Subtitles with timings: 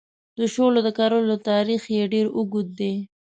[0.37, 2.93] د شولو د کرلو تاریخ یې ډېر اوږد دی.